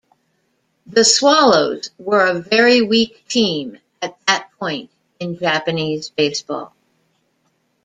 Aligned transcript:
The 0.87 1.03
Swallows 1.05 1.91
were 1.99 2.25
a 2.25 2.39
very 2.41 2.81
weak 2.81 3.23
team 3.27 3.77
at 4.01 4.17
that 4.25 4.49
point 4.59 4.89
in 5.19 5.37
Japanese 5.37 6.09
baseball. 6.09 6.73